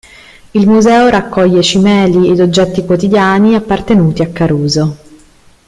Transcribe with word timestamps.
Il 0.49 0.67
museo 0.67 1.09
raccoglie 1.09 1.61
cimeli 1.61 2.31
ed 2.31 2.39
oggetti 2.39 2.85
quotidiani 2.85 3.53
appartenuti 3.53 4.23
a 4.23 4.29
Caruso. 4.31 4.97